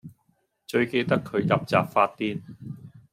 [0.65, 2.41] 最記得佢入閘發癲